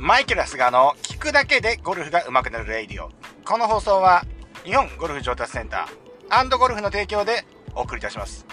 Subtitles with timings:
[0.00, 3.10] マイケル・スガの聞くだけでゴルフが上手くなるレイディオ。
[3.44, 4.24] この放送は
[4.62, 7.44] 日本ゴルフ上達センターゴルフの提供で
[7.74, 8.46] お送りいたします。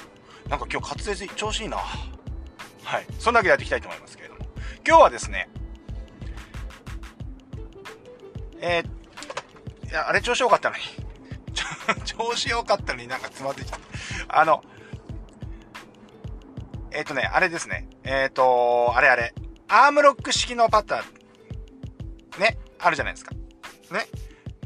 [0.50, 1.77] なんか今日滑舌調子いいな。
[1.77, 3.05] はい。
[3.20, 4.39] そんなわけでやっていきたいと思いますけれども。
[4.88, 5.47] 今日はですね、
[8.59, 10.82] えー、いや、あれ調子良かったのに。
[12.05, 13.77] 調子良かったのになんか詰まってきた。
[14.30, 14.64] あの、
[16.89, 17.88] えっ、ー、とね、あれですね。
[18.04, 19.36] えっ、ー、と、あれあれ。
[19.68, 21.14] アームロック式のパター、
[22.39, 23.34] ね、あるじゃないですか。
[23.92, 24.07] ね。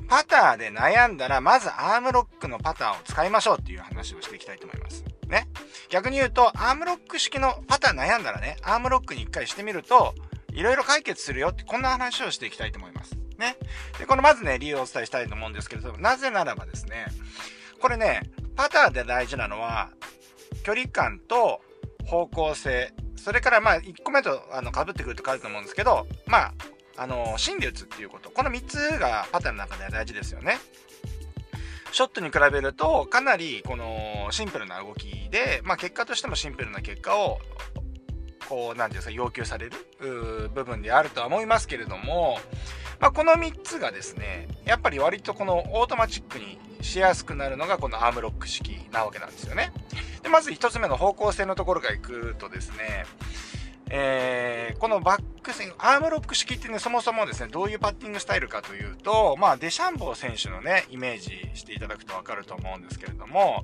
[0.07, 5.03] パターで悩んだら、まずアームロックのパターを使いましょうっていう話をしていきたいと思います。
[5.27, 5.47] ね。
[5.89, 10.15] 逆に言うと、アームロック式のパター悩んだらね、アームロックに一回してみると、
[10.51, 13.15] いろいろ解決するよって、こんな話をしていきたいと思います。
[13.37, 13.55] ね。
[13.99, 17.05] で、このまずね、理由をお伝えしたいと思うんですけれども、なぜならばですね、
[17.79, 18.23] これね、
[18.55, 19.89] パターで大事なのは、
[20.63, 21.61] 距離感と
[22.07, 26.53] 方向性、それからまあ、1個目とあの被ってくると変わると思うんですけど、まあ、
[26.99, 28.29] あの、芯で打つっていうこと。
[28.29, 30.57] この3つがパターンの中では大事ですよね。
[31.93, 37.39] ショットに比べると、かなりこのシンプルな動きで、まあ結果としてもシンプルな結果を、
[38.49, 42.37] こう、なんていうんですか、要求される部分であるとは思いますけれども、
[42.99, 49.71] まあこの3つがですね、やっぱり割とこのオートマチックにしやすくなるのがこのアームロック式なわけなんですよね。
[50.21, 53.05] でまず1つ目の方向性のところからいくとですね、
[53.91, 63.63] えー、このバックスイング、アームロック式ってね、そもそもですね、どういうパッティングスタイルかというと、まあ、デシャンボー選手のね、イメージしていただくとわかると思うんですけれども、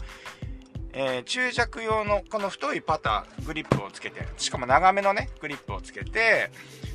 [0.94, 6.50] えー、中尺用のこの太いパター、グリップをつけて、しかも長めのね、グリップをつけて、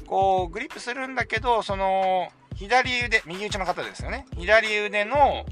[0.07, 4.27] こう、グリップするんだけど、その、左腕、右打ちの方ですよね。
[4.37, 5.47] 左腕の、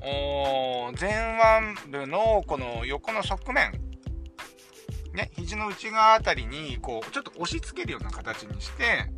[0.99, 1.39] 前
[1.87, 3.88] 腕部のこの横の側面
[5.14, 9.11] ね、肘の内側あたりに、こう、ちょっと押し付けるような形にして、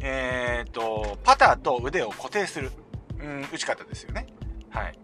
[0.00, 2.70] えっ、ー、と、パターと腕を固定する、
[3.20, 4.26] うん、打ち方ですよね。
[4.70, 4.98] はい。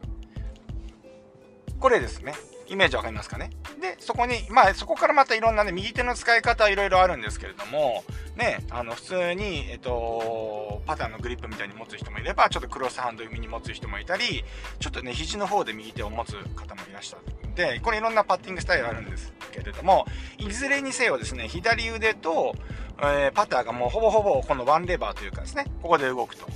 [1.81, 2.35] これですね。
[2.67, 3.51] イメージわかりますかね？
[3.81, 8.05] で、そこに、まあ、そこからまたいろんなね、右手の使い方はいろいろあるんですけれども、
[8.37, 14.45] ね、あの、普通に、えっと、パターンのグリップみたいに持つ人もいれば、ちょっとクロスハンド気味に持つ人もいたり、
[14.81, 17.55] ちょっとね、肘の方で右手を持つ方もいらっしゃる。
[17.55, 20.07] で、これいろんなパッティングスタイルあるんですけれども、
[20.39, 22.55] いずれにせよですね、左腕と、
[22.99, 26.47] えー、パターがもうほぼほぼこのワンレバーというかですね、ここで動くと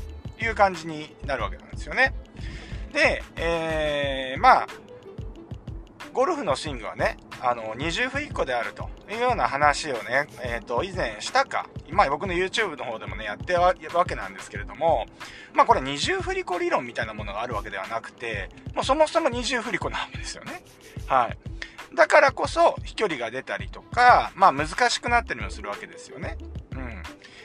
[0.41, 2.15] いう感じになるわけなんですよね。
[2.93, 4.67] で、えー、まあ、
[6.19, 13.73] ゴルフのスイングはね、あの、二重振り子であるというような話をね、えっ、ー、と、以前したか、今僕の YouTube の方でもね、やってるわ
[14.05, 15.07] けなんですけれども、
[15.55, 20.65] まあこれ二重振り子理論みたいなものがあるわけではなくて、もうそもそも二重振り子なわけですよね。
[21.07, 21.39] はい。
[21.95, 26.37] だからこそ飛距離が出たりとか、まあ難しくなったりもするわけですよね。
[26.73, 27.03] うん。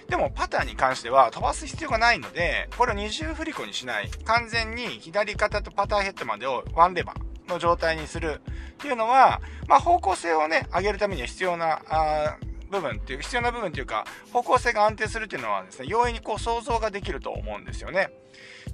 [0.10, 4.10] でもパターに関しては飛ばす必要がないので、これを二重振り子にしない。
[4.26, 7.34] 完全に左肩とパターヘッドまでをワンレバー。
[7.48, 8.42] の状態にする
[8.84, 12.38] っていうのは、まあ、方向性をね、上げるためには必要な、あ
[12.70, 18.10] 部分っていう、必要な部分っていうか、方向性が安定するっていうのはですね、容易にこう想像ができると思うんですよね。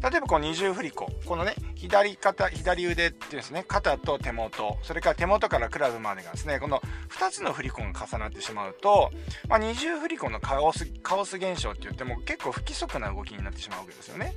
[0.02, 9.12] 例えばこの二重振り子、このね、左肩、左腕っていうんですね、肩と手元、それから手元からクラブまでがですね、この2つの振り子が重なってしまうと、
[9.48, 14.34] まあ、二重振り子のカオス、カオス現象って言っても結構不規則な動きになってしまうわけですよね。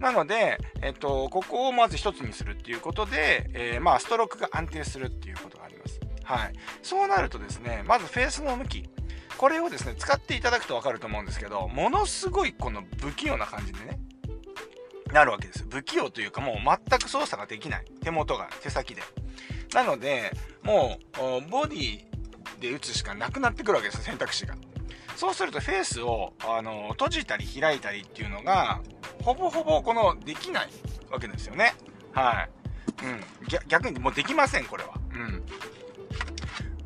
[0.00, 6.00] なので、えっと、ここをまず一つにするっていうことで、えー、まあ、ストロークが安定するっていうことがあります。
[6.24, 6.52] はい。
[6.82, 8.88] そうなるとですね、まずフェースの向き。
[9.38, 13.98] これをですね、使っていただくとわかると思うんですけど、ものすごいこの不器用な感じでね、
[15.12, 15.64] なるわけです。
[15.70, 17.84] 不器用というかもう全く操作ができない。
[18.02, 19.02] 手元が、手先で。
[19.74, 22.04] なので、もう、ボディ
[22.60, 24.54] で打つしかなくなってくるわけです選択肢が。
[25.16, 28.80] そうするとフェースを、あの、閉じたり開いたりっていうのが、
[29.22, 30.68] ほぼほぼこの、できない
[31.10, 31.74] わけですよね。
[32.12, 32.50] はい。
[33.04, 33.68] うん。
[33.68, 34.94] 逆にもうできません、これは。
[35.14, 35.42] うん。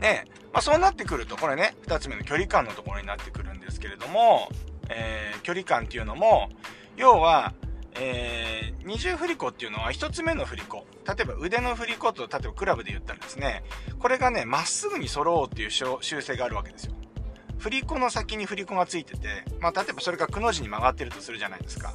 [0.01, 4.49] ねまあ、そうなってくると、これね、2つ目の距離感のところになってくるんですけれども、
[4.89, 6.51] えー、距離感っていうのも、
[6.97, 7.53] 要は、
[7.95, 10.87] えー、二重振り子っていうのは1つ目の振り子。
[11.07, 13.63] 例えば腕の振り子と、例えばクラブで言ったらですね、
[13.99, 16.95] これがね、まっすぐに揃おうっていう習性があるわけですよ。
[17.61, 21.95] 振り子の先に振り子がついてて、まあ、例えばそれがくの字に曲がってるとするじゃないですか。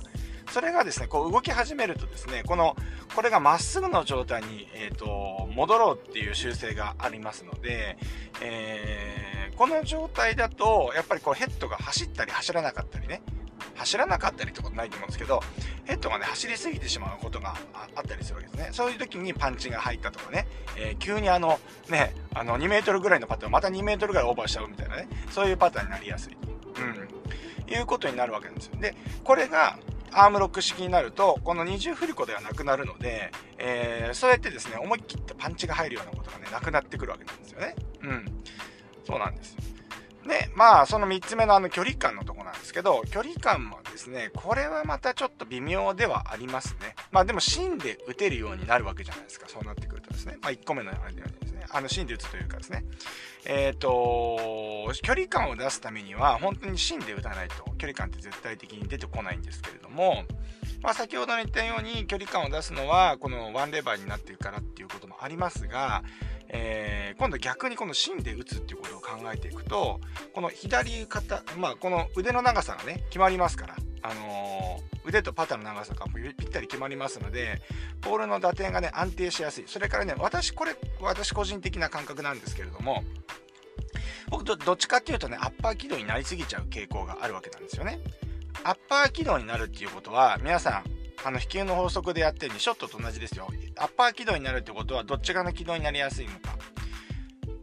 [0.52, 2.78] それがですね、こう動き始めるとですね、この、
[3.16, 7.98] これがまっすぐの状態に、えっ、ー、と、戻ろうっていう習性がありますので、
[8.42, 13.22] えー、この状態だと、やっぱりこうヘッドが走ったり走らなかったりね、
[13.76, 15.42] 走らなかったりってことないと思うんですけど、
[15.86, 17.56] ヘッドがね、走りすぎてしまうことが
[17.96, 18.70] あったりするわけですね。
[18.72, 26.38] そういう時にパンチが入ったとかね、えー、急にあの、ね、あの、2メートルぐらいのパターンをまた2メートルぐらいオーバーしちゃうみたいなね、そういうパターンになりやすい。
[26.78, 27.74] うん。
[27.74, 28.78] いうことになるわけなんですよ。
[28.80, 29.78] で、これが、
[30.12, 37.76] アームロック式になると、この二重振り子ではなくなるので、えー、そうやってですね、思い切ってパンチが入るようなことがね、なくなってくるわけなんですよね。
[38.02, 38.26] うん。
[39.06, 39.58] そうなんです。
[40.28, 46.96] で、まあ、その3つ目のあの距離感のとこなんですけど、距離感もですね、これはまたちょっと微妙ではありますね。
[47.12, 49.48] まあでも芯で打てるようになるわけじゃないですか。
[49.48, 50.38] そうなってくるとですね。
[50.42, 51.66] まあ1個目のあれでですね。
[51.70, 52.86] あの芯で打つというかですね。
[53.46, 60.24] えっ、ー、と、距離感を出すためには、本当に芯で打たないと距離感って絶対的に出てこないんですけれども、
[60.82, 66.04] まあ、先ほど言ったように距離感を出すのはこのワンレバーになってるからっていうこともありますが、
[66.50, 70.00] えー、今度逆にこの芯で打つっていうことを考えていくと
[70.34, 76.06] この左肩、まあ、この腕の長さがね決まりますから、あのー、腕とパターの長さが
[76.38, 77.62] ぴったり決まりますので
[78.02, 79.66] ボールの打点がね安定しやすい。
[79.68, 83.04] それからね私これ私個人的な感覚なんですけれども
[84.30, 88.00] 僕どっちかっていうとねアッパー軌道になりすぎちゃう傾向があるわけなんですよね。
[88.64, 90.95] アッパー軌道になるっていうことは皆さん
[91.26, 93.48] あの、飛球の法則でやってるに、ショットと同じですよ。
[93.78, 96.56] アッパー軌道になるってことは、どっち側の軌道になりやすいのか。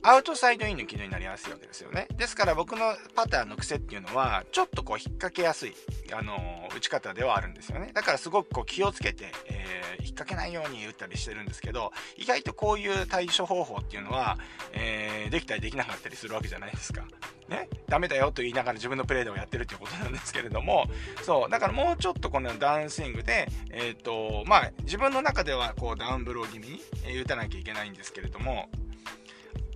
[0.05, 2.09] アウトサイドインの軌道になりやすいわけですよね。
[2.17, 5.75] ですから僕のパターンの癖っていうのは、ちょっとこう引っ掛けやすい、
[6.13, 7.93] あのー、打ち方ではあるんですよね。
[7.95, 14.39] だからすごくこう気をつけて、えー、引っ掛けないように打ったりしてるんですけど、意外とこういう対処方法っていうのは、
[14.73, 17.05] えー、できたりできなかったりするわけじゃないですか。
[17.49, 20.87] ね、ダメだよと言いながら自分のプレーでもやってるっていうことなんですけれども、
[21.23, 26.69] そう、だからもうちょっとこのダウンスイングで、えっ、ー、と、まあ、自分の中ではこうダウンブロー気味
[27.07, 28.69] に打たなきゃいけないんですけれども、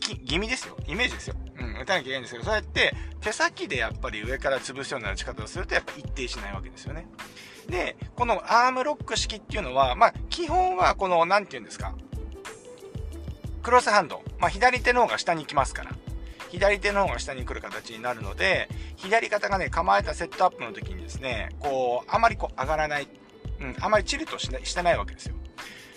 [0.00, 0.76] 気味ですよ。
[0.86, 1.36] イメージですよ。
[1.58, 7.06] うん、打たなきゃいけないんですけど、そうやって手先でやっぱり上から潰すような打ち方をするとやっぱ一定しないわけですよね。
[7.68, 11.94] で、このアームロック式っていうのは、まあ、基本はこの、なんて言うんですか、
[13.62, 15.90] クロスハンド、まあ、左手の方が下に行きますから、
[16.50, 23.08] 左手の方が下に来る形になるので、左肩がね、構えたセットアップの時にですね、こう、あまりこう上がらない、
[23.60, 25.34] うん、あまりチルとししてないわけですよ。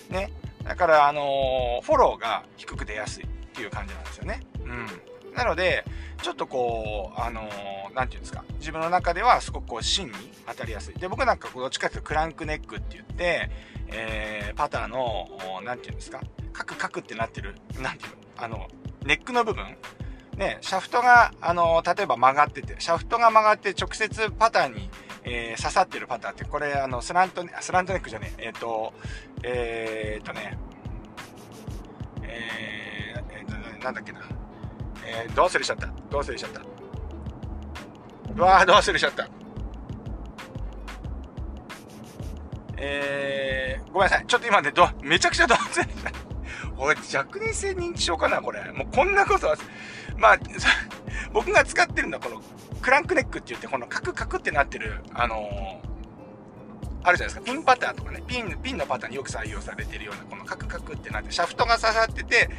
[0.09, 0.31] ね。
[0.63, 3.25] だから、あのー、フォローが低く出やすい
[3.59, 4.39] っていう感じなんですよね。
[4.63, 5.35] うん。
[5.35, 5.83] なので、
[6.21, 10.13] ちょっとこう、あのー、なんていうんですか、自分の中ではすごくこう芯に
[10.47, 10.93] 当たりやすい。
[10.95, 13.49] で、僕なんかどっちかっていうとクランクネックって言って、
[13.87, 15.27] えー、パターの、
[15.63, 16.21] なんていうんですか、
[16.53, 18.67] カクカクってなってる、なんていうの、あの、
[19.03, 19.75] ネックの部分。
[20.37, 24.89] ね、シャフトが、あの、例えば曲がってて、シャフトが曲がって直接パターに、
[25.23, 28.93] えー、刺さってるパターって、これ、あの、スラント、スラントネックじゃねえ、えっ、ー、と、
[29.43, 30.57] えー、っとね、
[32.23, 32.78] えー、え
[33.79, 34.19] なんだっけな。
[35.05, 35.87] えー、どう忘れしちゃった。
[35.87, 36.61] どう忘れしちゃった。
[38.35, 39.29] うわー、どう忘れしちゃった。
[42.77, 44.25] えー、ごめんなさい。
[44.25, 46.19] ちょっと今ね、ど、めちゃくちゃどう忘れしちゃった。
[46.77, 48.71] 俺、若年性認知症かな、これ。
[48.71, 49.55] もうこんなことは、
[50.17, 50.39] まあ、
[51.33, 52.41] 僕が使ってるのはこの
[52.81, 55.98] クランクネックって言って、このカクカクってなってる、あのー、
[57.03, 57.53] あるじゃないですか。
[57.53, 62.49] ピンパターとかね、ピン、ピンのパターンによく採用されてるような、このカクカクってなって、シャフトが刺さってて、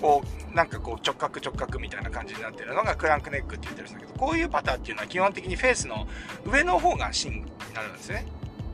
[0.00, 0.22] こ
[0.52, 6.06] う、なんかこう直角直角みたいな感じになってるのがクランクネックって言ってるんですけど、こういうパターっていうのは基本的にフェースの
[6.44, 7.42] 上の方が芯に
[7.74, 8.26] なるんですね。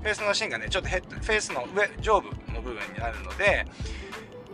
[0.03, 3.67] フェースの芯がね、ちょっとヘッド、フェースの上、上部の部分になるので、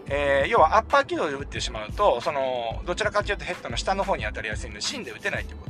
[0.06, 5.69] えー、要はアッパー軌道で打ってしまうと、その、どちらかというとヘッドの下の方に当たりやすいので、芯で打てないというこ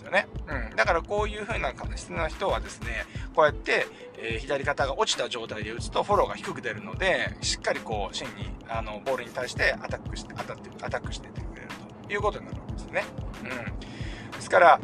[0.00, 0.26] ですよね。
[0.48, 0.76] うん。
[0.76, 3.04] だからこういう風な質な人はですね、
[3.34, 3.86] こうやって、
[4.18, 11.68] えー、左肩が落ちた状態で打つとフォローが低く出るので、しっかりこう、芯に、あの、ボールに対してアタックして、当たって、アタックしててくれる
[12.06, 13.04] ということになるわけですね。
[13.42, 14.30] うん。
[14.30, 14.80] ですから、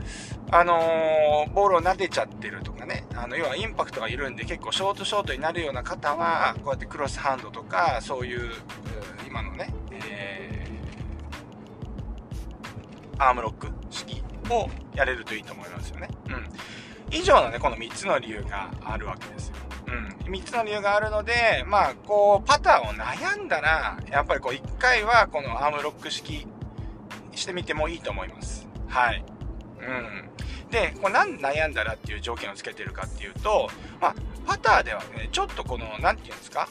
[0.53, 8.51] あのー、ボールを撫でちゃってるとかね、あの、要はインパクトが緩んで結構ショートショートになるような方は、こうやってクロスハンドとか、そういう、
[9.27, 13.76] 今のね、えー、アームロック
[14.51, 16.09] をやれるといいと思いますよね。
[16.29, 16.49] うん。
[17.11, 19.55] 以上のね、この3つの理由があるわけですよ。
[19.87, 20.33] うん。
[20.33, 26.47] 3つの理由があるので、まあ、こう、パターを悩んだら、やっぱりこう、1回はこのアームロック式
[27.35, 28.67] してみてもいいと思います。
[28.89, 29.25] はい。
[29.81, 30.71] うん。
[30.71, 34.15] で、これ何悩んだらっていう条件をつけてるかっていうと、まあ、
[34.47, 36.69] パターではね、ちょっとこの、何て言うんですか、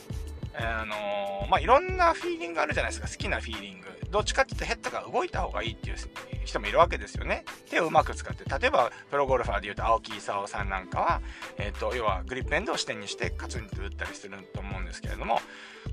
[0.57, 3.88] あの、まあ、いろんなフィーリングあるじゃないですか、好きなフィーリング。
[4.09, 5.97] どっちかっていうとヘッドが動いた方がいいっていう
[6.45, 7.43] 人もいるわけですよね。
[7.69, 11.21] 手をうまく使って、例えばプロゴルファーで言うと青木功さんなんかは、
[11.57, 15.41] えっ、ー、と、要はグリップエンドを支点にしてカツンと打ったりすると思うんですけれども、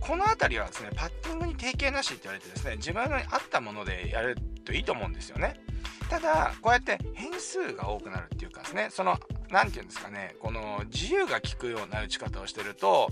[0.00, 5.61] この辺りはですね、パッティングに定型なしって言われてですね、自分に合ったものでやるといいと思うんですよね。
[6.09, 9.19] ただ、こうやって変数が多くなるっていうかですね、その、
[9.52, 13.09] 何て言うんですかね、この自由が利くような打ち方をしてると、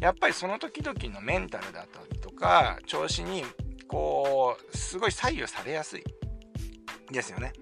[0.00, 3.44] やっぱりその時々のメンタルだったりとか、調子に、
[3.86, 6.04] こう、すごい左右されやすい。
[7.12, 7.52] ですよね。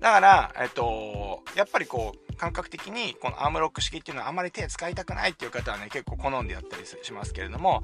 [0.00, 7.80] だから、えっと、やっぱりこう、感覚的にこのアームロック式っていうのはあんまり手使いたくないっていう方はね、結構好んでやったりしますけれども、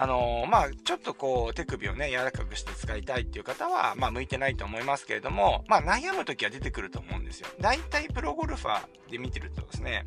[0.00, 7.48] あのー、まあ、ちょっとこう、手首をね、柔らかくして使いたいっていう方は、まあ、向いてないと思いますけれども、まあ、悩む時は出てくると思うんですよ。
[7.60, 10.04] 大体プロゴルファーで見てるとですね、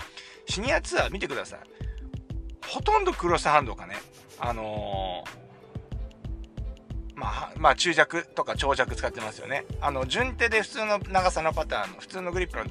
[0.48, 1.60] シニアツアー見てください。
[2.65, 3.95] ほとんどクロスハンドかね、
[4.39, 5.41] あのー
[7.21, 9.65] まあ、まあ、中弱とか長尺使ってますよね。
[9.81, 12.63] あの、順手で普通の長さのパターン、普通のグリップの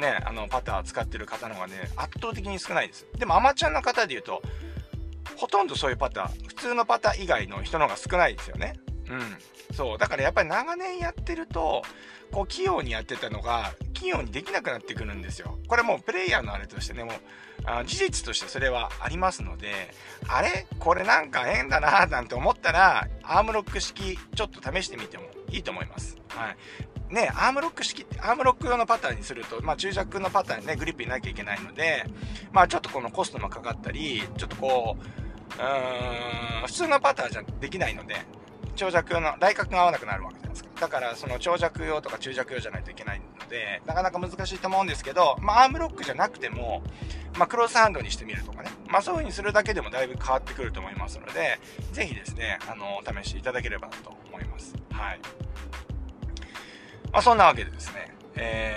[0.00, 3.06] ね、あの、パターを使ってる方の方がね、圧倒的に少ないです。
[3.18, 4.40] でもアマチュアの方で言うと、
[5.36, 8.74] ほとんどそういうパター、普通のパター以外の人の方が少ないですよね。
[9.08, 9.38] うん。
[9.74, 9.98] そう。
[9.98, 11.82] だからやっぱり長年やってると、
[12.32, 15.58] こう、器用にやってたのが、器用にできなくなってくるんですよ。
[15.66, 17.14] これもうプレイヤーのあれとしてね、もう、
[17.64, 19.94] あ事実としてそれはありますので、
[20.28, 20.66] あれ？
[20.78, 26.16] これなんか変だななんて思ったら、アームロック式ちょっと試してみてもいいと思います。
[26.28, 26.56] はい。
[27.10, 32.04] ね、アームロック式、アームロック用のパターンにすると、まあ、中弱のパターンね、グリップになきゃいけないので、
[32.52, 35.02] まあ、ちょっとこのコストもかかったり、ちょっとこう、
[35.56, 38.16] うーん、普通のパターンじゃできないので、
[38.76, 40.70] 長尺用の、来角が合わなくなるわけじゃないですか。
[40.80, 46.82] だから、その長尺用とか中尺用じゃないといけないので、なかなか難しいと思うんですけど、まあ、アームロックじゃなくても、
[47.36, 51.58] まあ、クロスハンドにしてみるとかね、まあ、そういう風にするだけでもだいぶ変わってくると思いますので、
[51.92, 54.74] ぜひですね、あの、試していただければと思います。
[54.92, 55.20] はい。
[57.12, 58.74] まあ、そんなわけでですね、え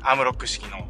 [0.00, 0.86] ー、アームロック式の、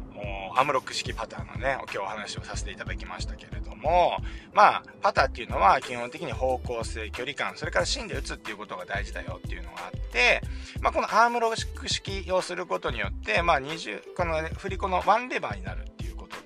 [0.55, 4.17] アームロック式パターのね、今日お話をさせていただきましたけれども、
[4.53, 10.41] まあ、パターっていうのは基本的に方向性、距離感、それから芯で打つっていうことが大事だよっていうのがあって、
[10.79, 15.85] まあ、このアームロック式をすることによって、まあ、20、この、ね、振り子のワンレバーになる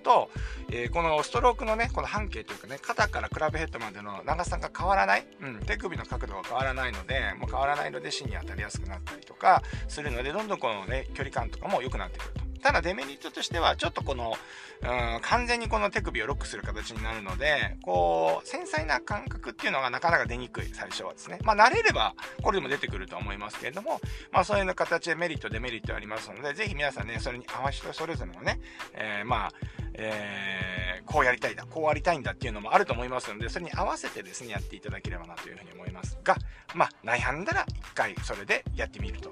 [0.08, 0.30] と、
[0.72, 12.47] えー、このストロークのね、この半径というかね、肩からクラブヘッドまでの長さが変わらない、うん、手首の角度が変わらないので、もう変わらないので芯に当たりやすくなったりとかするので、どんどんこのね、距離感とかも良くなってくると。
[12.62, 14.34] ただデメリットとしては、ちょっとこの、
[14.82, 14.86] う
[15.18, 21.40] ん、完全にこの手首をロックする形になるので、こう、繊細な感覚っていうのがなかなか出にくい、最初はですね。
[21.44, 24.00] まあ、慣れれば、これでも出てくると思いますけれども、
[24.32, 28.60] まあ、そういう形でメリット、デメリットありますので、ぜひ皆さんね、それに合わせてそれぞれのね、
[28.94, 29.52] えー、まあ、
[30.00, 36.36] えー、こうやりたいだ、こうありたいんだっていうのもあると思いますので、それに合わせてですね、やっていただければなというふうに思いますが、
[36.76, 39.30] まあ、悩んだら一回それでやってみると。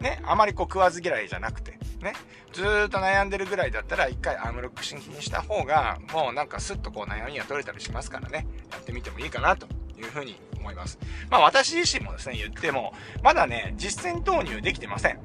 [0.00, 2.14] ね、あまりこう食わず嫌いじゃなくて、ね、
[2.52, 9.66] ずっと悩んでるぐらいだったら一回アームロック新規にした方が、もうなんかスッとこう悩みが取れたりしますからね、やってみてもいいかなと
[9.98, 10.98] いうふうに思います。
[11.30, 15.16] まあ私自身もですね、言っても、まだね、実践投入できてません。
[15.16, 15.20] うん。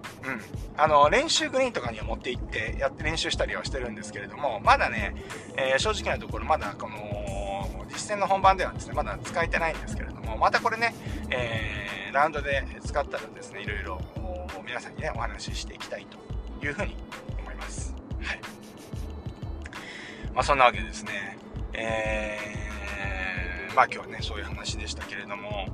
[0.78, 5.16] あの、練習グリーンとかには持って行って、やって練習したりはしてるんですけれども、まだね、
[5.58, 10.96] えー、正直なところまだこの、実践の本番ではですね、まだ使えてないんですけれども、またこれね、
[11.30, 14.02] えー、ラウンドで使ったらですね、いろいろ
[14.66, 16.31] 皆さんにね、お話ししていきたいと
[16.66, 16.96] いうふうに
[17.40, 17.94] 思います。
[18.22, 18.40] はい。
[20.34, 21.38] まあそんなわけですね、
[21.74, 22.62] えー
[23.76, 25.68] まあ今日はね、そういう話でしたけれども、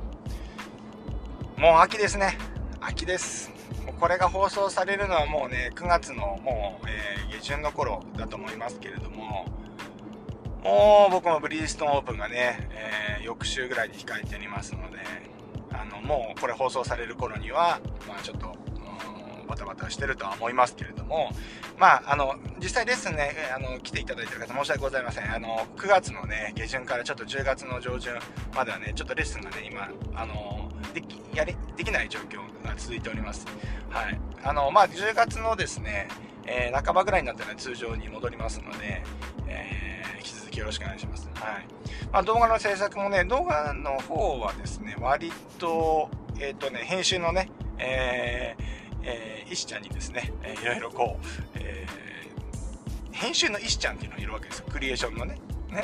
[1.58, 2.38] もう秋ですね。
[2.80, 3.52] 秋です。
[3.86, 9.46] もうこれが放送されるのはもうね、9月のもう、えー、下旬の頃だと思いますけれども、
[10.64, 15.00] もう僕もブリヂストンオープンがね、えー、翌週ぐらいに控えておりますので、
[15.72, 18.56] あの、もうこれ放送される頃には、まあちょっと、
[19.48, 21.32] バタバタしてるとは思いますけれども、
[21.78, 25.34] まあ、あの、実際レッスンね、あの、来ていただいてる方申し訳ございません。
[25.34, 28.14] あの、9月のね、下旬からちょっと10月の上旬
[28.56, 33.46] まではね、ちょっとレッスンがね、今、あの、でき、やり、できない状況が続いております。
[33.90, 34.20] はい。
[34.44, 36.08] あの、まあ、10月のですね、
[36.46, 39.04] えー、半ばぐらいになったら、ね、通常に戻りますので、
[39.48, 41.30] えー、引き続きよろしくお願いします。
[41.36, 41.68] はい。
[42.12, 48.67] まあ、動画の制作もね、動画の方はですね、割と、えっ、ー、とね、編集のね、えー、
[49.08, 54.66] えー、石ちゃんにですね、えー、いろいろこう、えー、編集の石ちゃんっていうのがいるわけですよ。
[54.70, 55.38] クリエーションのね。
[55.70, 55.84] ね。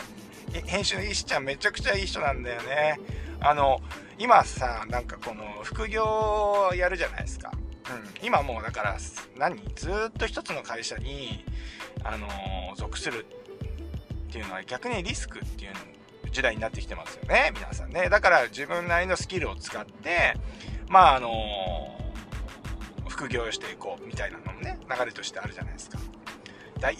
[0.66, 3.00] 編集の石ちゃんめちゃくちゃいい人なんだよね。
[3.40, 3.82] あの、
[4.20, 7.52] 今さ、なんかこの副業やるじゃないですか。
[7.90, 8.26] うん。
[8.26, 8.98] 今もうだから、
[9.38, 9.58] 何？
[9.76, 11.44] ずっと一つの会社に、
[12.04, 12.28] あの
[12.76, 13.26] 属する
[14.28, 15.72] っていうのは逆にリスクっていう
[16.32, 17.52] 時代になってきてますよね。
[17.56, 18.10] 皆さんね。
[18.10, 20.34] だから自分なりのスキルを使って、
[20.88, 21.32] まああの
[23.14, 26.00] 副業していこうみたいなのもね、流れとしてあるじゃないですか。
[26.80, 26.98] 大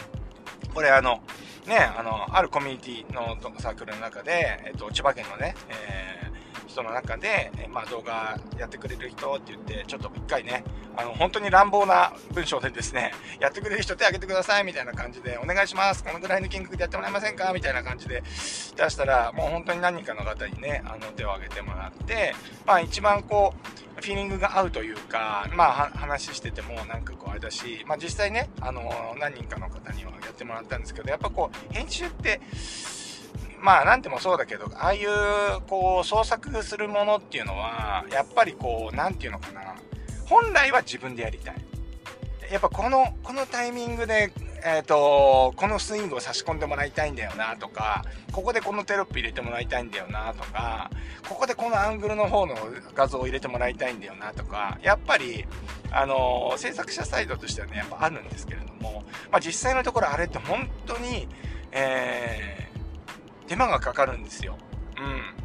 [0.74, 1.20] これあの、
[1.66, 10.64] ね、あの、あるコミュニティのサークルの中で、えっと、千葉県のね、えー、その中で、えまあ、動画やってくれる人って言って、ちょっと一回ね、
[10.96, 17.52] あの、本当に乱暴な文章でですね、やってくれる人手挙げてくださいみたいな感じで、お願いします、このぐらいの金額でやってもらえませんか？
[17.52, 18.22] みたいな感じで
[18.76, 32.40] 出したら、もう本当に何人かの方にね、あの、手を挙げてもらって、まあ一番こう、フィーリングが合うというか、まあ話しててもなんかこうあれだし、まあ実際ね、あの、何人かの方にはやってもらったんですけど、やっぱこう、編集って、
[33.60, 35.08] まあなんてもそうだけど、ああいう
[35.68, 39.74] こう創作するものっていうのは、やっぱりこう、なんていうのかな、
[40.26, 41.54] 本来は自分でやりたい。
[42.50, 44.32] やっぱこの、このタイミングで、
[44.64, 50.90] えっ、ー、と、このスイングを差し込んでもらいたいんだよなとか、ここでこのテロップ入れてもらいたいんだよなとか、
[51.28, 52.54] ここでこのアングルの方の
[52.94, 55.44] 画像を入れてもらいたいんだよなとか、やっぱり、
[55.90, 61.26] あの、制作者サイドとしてはね、やっぱあるんですけれども、まあ実際のところあれって本当に、
[61.72, 64.56] えー、手間がかかるんですよ。
[64.96, 65.41] うん。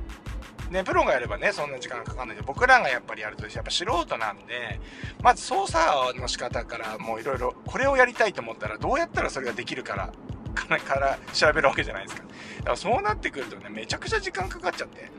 [0.69, 4.79] ね、プロがやればね、そんな時間かかんないで、僕らがやっぱりやると、やっぱ素人なんで、
[5.21, 10.11] まず操作の仕方からもういろいろ、これをやりたいと思ったら、どうやったらそれができるから、
[10.53, 12.23] から から調べるわけじゃないですか。
[12.23, 15.09] だからそうなってくるとね、めちゃくちゃ時間かかっちゃって、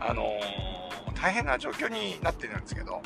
[0.00, 3.02] あのー、大変な状況になってるんですけど、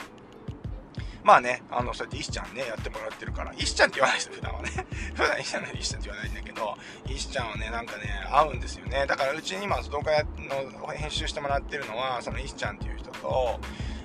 [1.28, 4.70] まあね、あの、そうやって石ちゃんね、やってもらってるから、石ちゃんって言わないですよ、普段はね。
[5.14, 9.04] 普段石ちゃんの石ちゃんって言わないんだけど、石ちゃんはね、なんかね、合うんですよね。
[9.06, 13.61] だからうちに今動画の編集してもらってるのは、その石ちゃんっていう人と、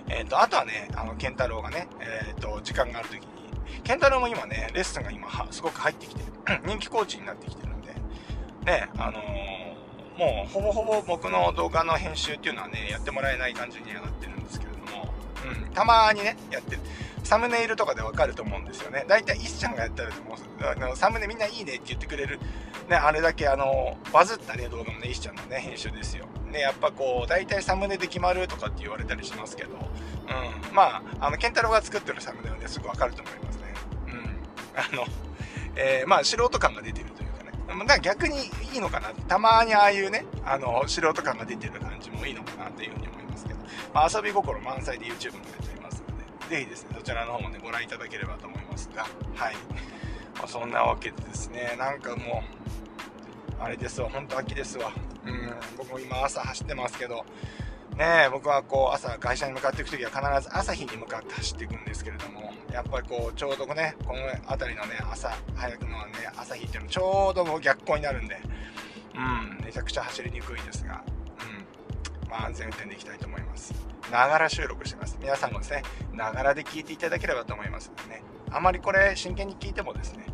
[0.10, 6.60] えっ、ー、と、あとはね、あの、ケンタロウがね、えっ、ー、と、時間がある時に、ケンタロウも今ね、レッスンが今、すごく入ってきてる。
[6.68, 7.94] 人気コーチになってきてるんで、
[8.66, 15.14] ね、あのー、もう、ほぼほぼ僕の動画の編集っていうのはね、やってもらえない感じにはなってるんですけれども、
[15.46, 16.82] うん、たまにね、やってる。
[17.24, 19.06] サムネイルとかでわかると思うんですよね。
[19.08, 22.40] だいたいイスちゃんがやったらもうあのサムネみんないいねって言ってくれる、
[22.90, 26.26] ね、あれだけあのバズったね動画もね、イスちゃんのね、編集ですよ。
[26.54, 29.74] ね、やっぱこう、大体サムネで決まるとかって言われたりしますけど、う
[30.72, 33.64] ん、まあ、あの、ケンタロウが作ってるサムネはね、すぐわかると思いますね。
[34.08, 34.16] うん。
[34.80, 35.06] あの、
[35.76, 37.52] えー、まあ、素人感が出てるというかね。
[37.68, 39.10] だから逆にいいのかな。
[39.28, 43.60] たまにああいうね、あの、素人感が出てる感じもいいのかなというふうに思いますけど、
[43.94, 45.73] まあ、遊び心満載で YouTube もやって
[46.50, 49.04] ぜひですね、そちらの方もね、ご覧いただければと思いますが、
[49.36, 49.56] はい。
[50.36, 52.44] まあ、そんなわけでですね、なんかも
[53.60, 54.92] う、あれですわ、ほんと秋ですわ。
[55.26, 57.26] うん、僕も今朝走ってますけど、
[57.98, 68.38] ね僕はこう朝会社に向かっていく時は必ず朝日に向かって走っていくんですけれどもやっぱりこうちょうどねこの辺りのね朝早くのはね朝日っていうのちょうどもう逆光になるんで
[69.16, 71.04] うんめちゃくちゃ走りにくいですが
[72.34, 73.76] まあ安全運転でいきたいと思います
[74.12, 75.18] ながら収録してます。
[75.22, 75.82] 皆さんもですね、
[76.14, 80.26] ながらで聞いていただければと思いますのでね、あまりこれ真剣に聞いてもですね、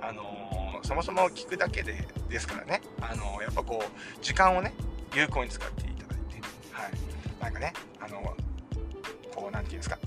[0.00, 4.72] あのー、そもそも聞くだけでですからね、あのー、やっぱこう、時間をね、
[5.14, 6.40] 有効に使っていただいて、
[6.72, 6.92] はい。
[7.40, 9.98] なんかね、あのー、こう、なんていうんですか、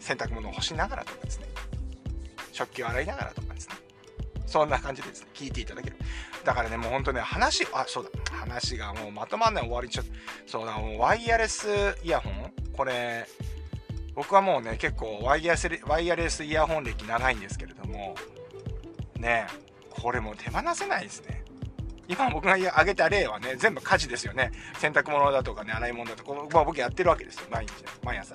[0.00, 1.46] 洗濯物を干しながらとかですね、
[2.50, 3.74] 食器を洗いながらとかですね、
[4.46, 5.96] そんな感じですね、聞いていただける。
[6.44, 10.12] だからね、もうほんとね、話、あ、そうだ、話がもうまとまんない終わりちゃっと
[10.46, 11.68] そうだ、もうワイヤレス
[12.02, 13.26] イヤホンこれ、
[14.14, 18.14] 僕はもうね、結構ワイヤレスワイヤレスイヤホン歴長いんですけれども、
[19.18, 19.46] ね、
[19.90, 21.44] これもう手放せないですね。
[22.08, 24.52] 今僕が挙げた例はね、全部家事ですよね。
[24.78, 27.72] 洗濯物だとかね、洗い物だとか、まあ、僕やってるわけですよ、毎日、
[28.04, 28.34] 毎朝。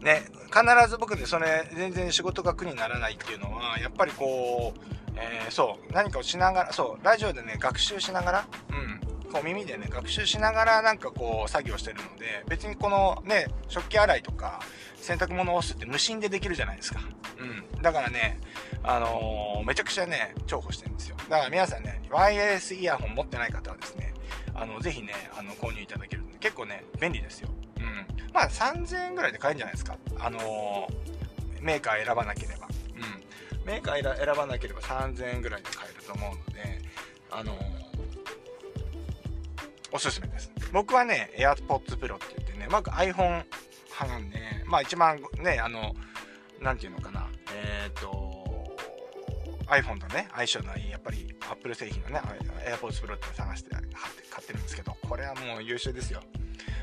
[0.00, 4.80] ね、必ず僕でそれ、全然仕事が苦にならないっていうのは、やっぱりこう、
[5.16, 14.60] えー、そう、何かをしながら、そう、ラジオでね、学習しながら、うん、こう耳でね、学習しながらなんかこう、作業してるので、別にこのね、食器洗いとか、
[14.96, 17.00] 洗濯物を押すって無心でできるじゃないですか。
[17.38, 17.82] うん。
[17.82, 18.40] だからね、
[18.82, 21.16] あのー、めちゃくちゃね、重宝してるんですよ。
[21.28, 24.14] だから皆さんね、ワイヤレスイヤホン持ってない方はですね、
[24.54, 27.48] あの、ぜひね、あの、購入いただけるんで、結構ね、便利ですよ。
[28.32, 29.96] まあ、3000円ぐらいで買えるんじゃないですか。
[30.18, 32.66] あのー、メーカー選ばなければ。
[32.66, 36.80] うんメーカー選ばなければ3000円ぐらいで買えると思うので、
[37.30, 37.60] あのー、
[39.92, 40.50] おすすめです。
[40.72, 43.44] 僕はね、AirPods Pro って言ってね、まあ、iPhone
[44.00, 45.94] 派なんで、まあ一番ね、あの、
[46.60, 48.76] なんていうのかな、えっ、ー、と、
[49.66, 52.20] iPhone とね、相性のいい、やっぱり Apple 製品のね、
[52.66, 53.82] AirPods Pro って探して買
[54.42, 56.22] ってるんですけど、これはもう優秀ですよ。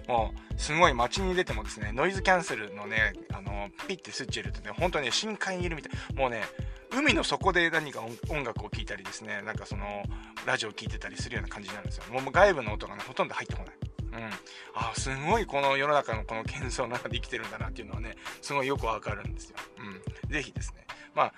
[0.07, 6.15] もう、すごい街に出てもですね、ノイズキャンセルのね、あの、ピッてスイッチ入れるとね、本当に、ね、深海にいるみたい。
[6.15, 6.43] もうね、
[6.91, 10.03] 海の底で何か音楽を聴いたりですね、なんかその、
[10.45, 12.05] ラジオを聴いてたりするような感じになるんですよ。
[12.11, 13.75] もう外部の音がね、ほとんど入ってこない。
[14.13, 14.29] うん。
[14.73, 19.57] あすごいこの世の中のこの喧騒の中で生きてるんだなっていうのはね、すごいよくわかるんですよ。
[20.23, 20.31] うん。
[20.31, 20.86] ぜひですね、
[21.17, 21.33] まあ、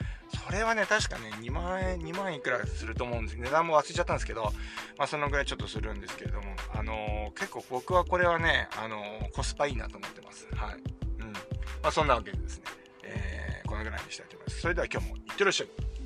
[0.46, 3.38] それはね、確かね、2万円、2万いくらすると思うんです。
[3.38, 4.52] 値段も忘れちゃったんですけど、
[4.98, 10.50] まあ、そのぐらいちょっとするんですけれども、あのー、結構僕はこれはね、あのー、コスパいいなと思ってます。
[10.54, 10.76] はい。
[11.22, 11.32] うん。
[11.32, 11.40] ま
[11.84, 12.64] あ、そんなわけでですね、
[13.04, 14.62] えー、このぐらいにしたいと思います。
[14.62, 15.99] それでは今日もいってらっしゃい。